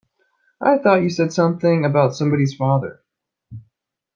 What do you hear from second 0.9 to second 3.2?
you said something about somebody's father.